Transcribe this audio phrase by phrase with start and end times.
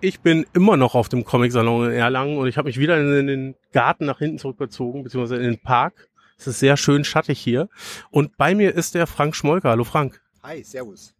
[0.00, 3.26] Ich bin immer noch auf dem Comic-Salon in Erlangen und ich habe mich wieder in
[3.26, 6.10] den Garten nach hinten zurückgezogen, beziehungsweise in den Park.
[6.38, 7.70] Es ist sehr schön schattig hier.
[8.10, 9.70] Und bei mir ist der Frank Schmolker.
[9.70, 10.20] Hallo Frank.
[10.42, 11.14] Hi, servus.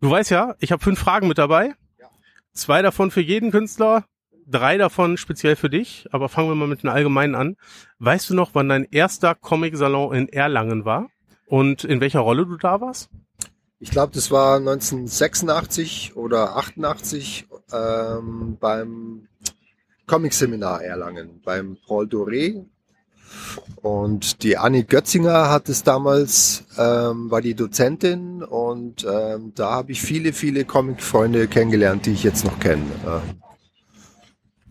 [0.00, 1.74] Du weißt ja, ich habe fünf Fragen mit dabei.
[1.98, 2.08] Ja.
[2.52, 4.04] Zwei davon für jeden Künstler,
[4.44, 6.08] drei davon speziell für dich.
[6.10, 7.56] Aber fangen wir mal mit den allgemeinen an.
[8.00, 11.10] Weißt du noch, wann dein erster Comic-Salon in Erlangen war?
[11.46, 13.08] Und in welcher Rolle du da warst?
[13.78, 19.28] Ich glaube, das war 1986 oder 88 ähm, beim
[20.06, 22.64] Comic-Seminar Erlangen, beim Paul Doré.
[23.82, 29.92] Und die Annie Götzinger hat es damals, ähm, war die Dozentin und ähm, da habe
[29.92, 32.84] ich viele, viele Comic-Freunde kennengelernt, die ich jetzt noch kenne.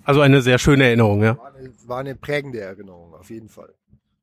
[0.03, 1.37] Also eine sehr schöne Erinnerung, ja.
[1.37, 3.73] war, eine, war eine prägende Erinnerung, auf jeden Fall.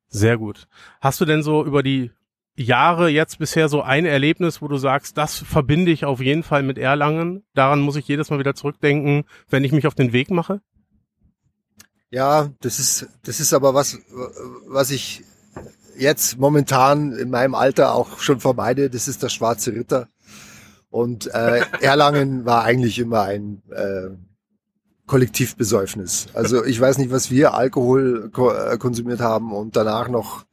[0.09, 0.67] Sehr gut.
[0.99, 2.11] Hast du denn so über die
[2.55, 6.63] Jahre jetzt bisher so ein Erlebnis, wo du sagst, das verbinde ich auf jeden Fall
[6.63, 7.43] mit Erlangen?
[7.53, 10.61] Daran muss ich jedes Mal wieder zurückdenken, wenn ich mich auf den Weg mache?
[12.09, 13.99] Ja, das ist, das ist aber was,
[14.67, 15.23] was ich
[15.97, 18.89] jetzt momentan in meinem Alter auch schon vermeide.
[18.89, 20.07] Das ist der Schwarze Ritter.
[20.89, 24.11] Und äh, Erlangen war eigentlich immer ein äh,
[25.07, 26.27] Kollektivbesäufnis.
[26.33, 30.45] Also ich weiß nicht, was wir Alkohol ko äh, konsumiert haben und danach noch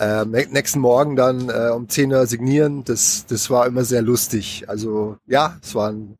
[0.00, 2.84] äh, nächsten Morgen dann äh, um 10 Uhr signieren.
[2.84, 4.64] Das, das war immer sehr lustig.
[4.66, 6.18] Also ja, es waren,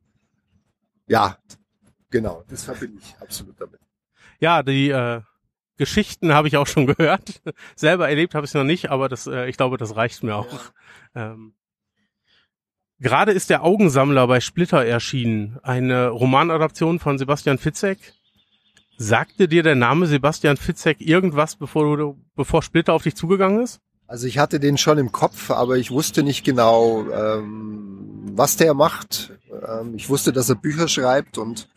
[1.07, 1.39] ja,
[2.11, 3.81] genau, das verbinde ich absolut damit.
[4.39, 5.23] Ja, die äh,
[5.79, 7.41] Geschichten habe ich auch schon gehört.
[7.75, 10.37] Selber erlebt habe ich es noch nicht, aber das, äh, ich glaube, das reicht mir
[10.37, 10.61] auch.
[11.15, 11.55] Ähm,
[12.99, 18.13] Gerade ist der Augensammler bei Splitter erschienen, eine Romanadaption von Sebastian Fitzek.
[19.03, 23.81] Sagte dir der Name Sebastian Fitzek irgendwas, bevor du, bevor Splitter auf dich zugegangen ist?
[24.07, 28.75] Also ich hatte den schon im Kopf, aber ich wusste nicht genau, ähm, was der
[28.75, 29.33] macht.
[29.67, 31.71] Ähm, ich wusste, dass er Bücher schreibt und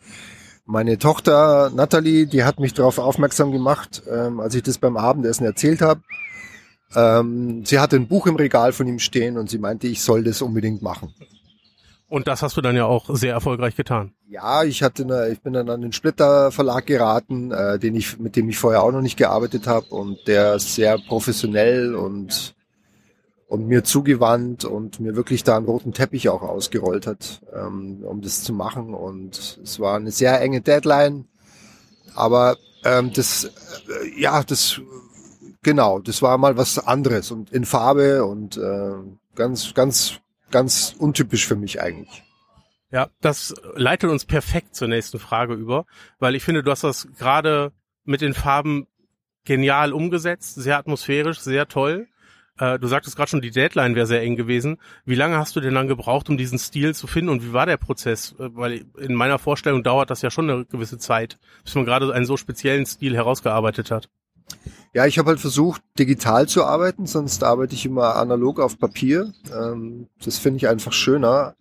[0.66, 5.46] meine Tochter Natalie, die hat mich darauf aufmerksam gemacht, ähm, als ich das beim Abendessen
[5.46, 6.02] erzählt habe.
[6.94, 10.24] Ähm, sie hatte ein Buch im Regal von ihm stehen und sie meinte, ich soll
[10.24, 11.14] das unbedingt machen.
[12.08, 14.12] Und das hast du dann ja auch sehr erfolgreich getan.
[14.28, 18.18] Ja, ich hatte, eine, ich bin dann an den Splitter Verlag geraten, äh, den ich,
[18.18, 22.54] mit dem ich vorher auch noch nicht gearbeitet habe und der sehr professionell und
[23.46, 28.20] und mir zugewandt und mir wirklich da einen roten Teppich auch ausgerollt hat, ähm, um
[28.20, 28.94] das zu machen.
[28.94, 31.26] Und es war eine sehr enge Deadline,
[32.14, 34.80] aber ähm, das, äh, ja, das,
[35.62, 38.94] genau, das war mal was anderes und in Farbe und äh,
[39.34, 40.20] ganz, ganz,
[40.54, 42.22] ganz untypisch für mich eigentlich.
[42.92, 45.84] Ja, das leitet uns perfekt zur nächsten Frage über,
[46.20, 47.72] weil ich finde, du hast das gerade
[48.04, 48.86] mit den Farben
[49.44, 52.06] genial umgesetzt, sehr atmosphärisch, sehr toll.
[52.56, 54.78] Äh, du sagtest gerade schon, die Deadline wäre sehr eng gewesen.
[55.04, 57.66] Wie lange hast du denn dann gebraucht, um diesen Stil zu finden und wie war
[57.66, 58.36] der Prozess?
[58.38, 62.14] Äh, weil in meiner Vorstellung dauert das ja schon eine gewisse Zeit, bis man gerade
[62.14, 64.08] einen so speziellen Stil herausgearbeitet hat.
[64.92, 69.32] Ja, ich habe halt versucht, digital zu arbeiten, sonst arbeite ich immer analog auf Papier.
[69.52, 71.56] Ähm, das finde ich einfach schöner.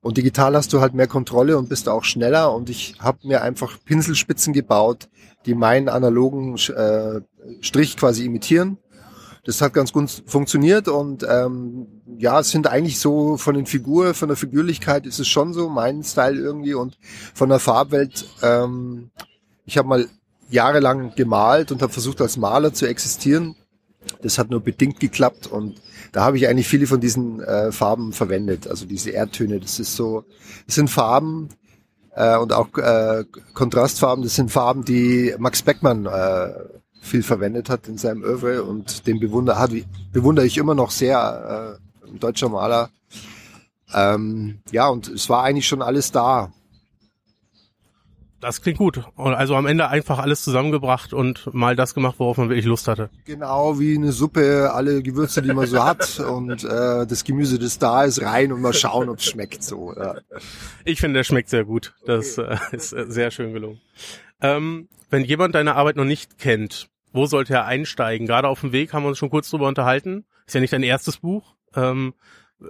[0.00, 2.54] Und digital hast du halt mehr Kontrolle und bist auch schneller.
[2.54, 5.08] Und ich habe mir einfach Pinselspitzen gebaut,
[5.46, 7.20] die meinen analogen äh,
[7.60, 8.78] Strich quasi imitieren.
[9.46, 11.86] Das hat ganz gut funktioniert und ähm,
[12.18, 15.68] ja, es sind eigentlich so von den Figur, von der Figürlichkeit ist es schon so
[15.68, 16.98] mein Style irgendwie und
[17.32, 18.26] von der Farbwelt.
[18.42, 19.12] Ähm,
[19.64, 20.08] ich habe mal
[20.48, 23.56] jahrelang gemalt und habe versucht als Maler zu existieren.
[24.22, 25.80] Das hat nur bedingt geklappt und
[26.12, 28.68] da habe ich eigentlich viele von diesen äh, Farben verwendet.
[28.68, 30.24] Also diese Erdtöne, das ist so,
[30.66, 31.48] das sind Farben
[32.14, 33.24] äh, und auch äh,
[33.54, 34.22] Kontrastfarben.
[34.22, 36.52] Das sind Farben, die Max Beckmann äh,
[37.00, 39.70] viel verwendet hat in seinem Oeuvre und den bewundere, hat,
[40.12, 42.90] bewundere ich immer noch sehr, äh, deutscher Maler.
[43.94, 46.52] Ähm, ja, und es war eigentlich schon alles da.
[48.46, 49.02] Das klingt gut.
[49.16, 53.10] Also am Ende einfach alles zusammengebracht und mal das gemacht, worauf man wirklich Lust hatte.
[53.24, 57.80] Genau, wie eine Suppe, alle Gewürze, die man so hat und äh, das Gemüse, das
[57.80, 59.92] da ist, rein und mal schauen, ob es schmeckt so.
[59.96, 60.14] Ja.
[60.84, 61.94] Ich finde, der schmeckt sehr gut.
[62.06, 63.80] Das äh, ist äh, sehr schön gelungen.
[64.40, 68.28] Ähm, wenn jemand deine Arbeit noch nicht kennt, wo sollte er einsteigen?
[68.28, 70.24] Gerade auf dem Weg haben wir uns schon kurz drüber unterhalten.
[70.46, 71.56] Ist ja nicht dein erstes Buch.
[71.74, 72.14] Ähm,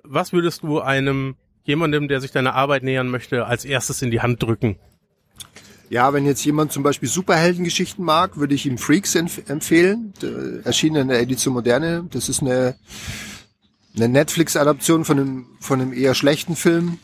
[0.05, 4.23] was würdest du einem jemandem, der sich deiner Arbeit nähern möchte, als erstes in die
[4.23, 4.79] Hand drücken?
[5.89, 10.13] Ja, wenn jetzt jemand zum Beispiel Superheldengeschichten mag, würde ich ihm Freaks empf empfehlen.
[10.65, 12.07] Erschienen in der Edition Moderne.
[12.11, 12.75] Das ist eine,
[13.95, 16.99] eine Netflix-Adaption von einem, von einem eher schlechten Film.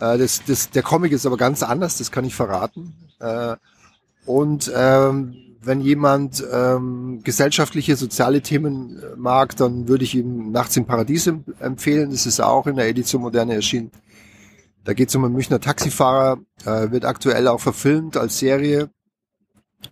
[0.00, 2.94] Äh, das, das, der Comic ist aber ganz anders, das kann ich verraten.
[3.20, 3.56] Äh,
[4.26, 10.86] und ähm, wenn jemand ähm, gesellschaftliche, soziale Themen mag, dann würde ich ihm Nachts im
[10.86, 12.10] Paradies empfehlen.
[12.10, 13.90] Das ist auch in der Edition Moderne erschienen.
[14.84, 18.90] Da geht es um einen Münchner Taxifahrer, äh, wird aktuell auch verfilmt als Serie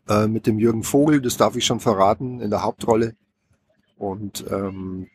[0.09, 3.17] äh, mit dem Jürgen Vogel, das darf ich schon verraten, in der Hauptrolle.
[3.97, 5.09] Und ähm,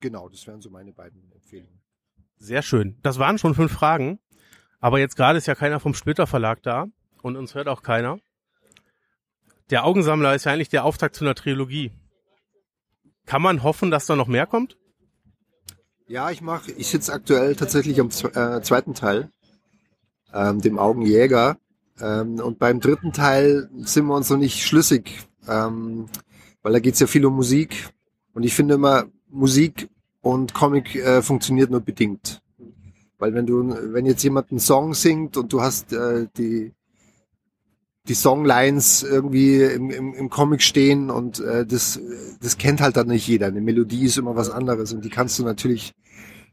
[0.00, 1.80] genau, das wären so meine beiden Empfehlungen.
[2.38, 2.96] Sehr schön.
[3.02, 4.18] Das waren schon fünf Fragen.
[4.80, 6.86] Aber jetzt gerade ist ja keiner vom Splitter Verlag da
[7.22, 8.18] und uns hört auch keiner.
[9.70, 11.90] Der Augensammler ist ja eigentlich der Auftakt zu einer Trilogie.
[13.24, 14.76] Kann man hoffen, dass da noch mehr kommt?
[16.08, 19.28] Ja, ich mache, ich sitze aktuell tatsächlich am äh, zweiten Teil,
[20.32, 21.58] ähm, dem Augenjäger.
[22.00, 26.06] Ähm, und beim dritten Teil sind wir uns noch nicht schlüssig, ähm,
[26.62, 27.88] weil da geht's ja viel um Musik.
[28.34, 29.88] Und ich finde immer, Musik
[30.20, 32.40] und Comic äh, funktioniert nur bedingt.
[33.18, 36.72] Weil wenn du, wenn jetzt jemand einen Song singt und du hast äh, die
[38.08, 42.00] die Songlines irgendwie im, im, im Comic stehen und äh, das,
[42.40, 43.46] das kennt halt dann nicht jeder.
[43.46, 45.94] Eine Melodie ist immer was anderes und die kannst du natürlich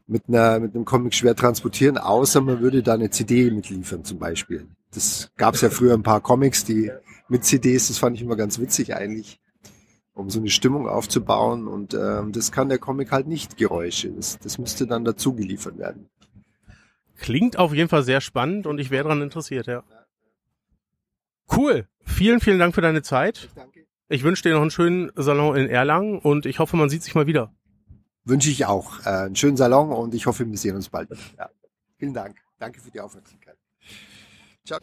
[0.06, 4.18] mit einer mit einem Comic schwer transportieren, außer man würde da eine CD mitliefern zum
[4.18, 4.66] Beispiel.
[4.92, 6.90] Das gab es ja früher ein paar Comics, die
[7.28, 9.40] mit CDs, das fand ich immer ganz witzig eigentlich,
[10.12, 14.10] um so eine Stimmung aufzubauen und ähm, das kann der Comic halt nicht Geräusche.
[14.10, 16.08] Das, das müsste dann dazu geliefert werden.
[17.16, 19.84] Klingt auf jeden Fall sehr spannend und ich wäre daran interessiert, ja.
[21.56, 21.86] Cool.
[22.04, 23.48] Vielen, vielen Dank für deine Zeit.
[23.54, 23.86] Danke.
[24.08, 27.14] Ich wünsche dir noch einen schönen Salon in Erlangen und ich hoffe, man sieht sich
[27.14, 27.52] mal wieder.
[28.24, 31.10] Wünsche ich auch äh, einen schönen Salon und ich hoffe, wir sehen uns bald.
[31.38, 31.48] Ja.
[31.98, 32.36] Vielen Dank.
[32.58, 33.56] Danke für die Aufmerksamkeit.
[34.64, 34.78] Ciao.